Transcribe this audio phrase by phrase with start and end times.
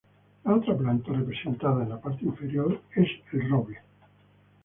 [0.45, 3.81] La otra planta representada en la parte inferior es el roble.